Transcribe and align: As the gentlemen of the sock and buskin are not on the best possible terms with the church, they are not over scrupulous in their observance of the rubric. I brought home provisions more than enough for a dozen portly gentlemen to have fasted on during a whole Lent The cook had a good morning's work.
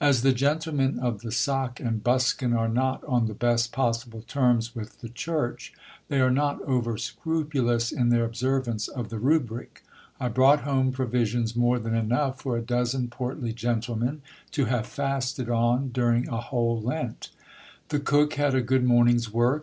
As 0.00 0.22
the 0.22 0.32
gentlemen 0.32 0.98
of 1.00 1.20
the 1.20 1.30
sock 1.30 1.80
and 1.80 2.02
buskin 2.02 2.54
are 2.54 2.66
not 2.66 3.04
on 3.04 3.26
the 3.26 3.34
best 3.34 3.72
possible 3.72 4.22
terms 4.22 4.74
with 4.74 5.02
the 5.02 5.10
church, 5.10 5.74
they 6.08 6.18
are 6.18 6.30
not 6.30 6.62
over 6.62 6.96
scrupulous 6.96 7.92
in 7.92 8.08
their 8.08 8.24
observance 8.24 8.88
of 8.88 9.10
the 9.10 9.18
rubric. 9.18 9.84
I 10.18 10.28
brought 10.30 10.62
home 10.62 10.92
provisions 10.92 11.54
more 11.54 11.78
than 11.78 11.94
enough 11.94 12.40
for 12.40 12.56
a 12.56 12.62
dozen 12.62 13.08
portly 13.08 13.52
gentlemen 13.52 14.22
to 14.52 14.64
have 14.64 14.86
fasted 14.86 15.50
on 15.50 15.90
during 15.90 16.26
a 16.26 16.40
whole 16.40 16.80
Lent 16.80 17.28
The 17.90 18.00
cook 18.00 18.32
had 18.32 18.54
a 18.54 18.62
good 18.62 18.82
morning's 18.82 19.30
work. 19.30 19.54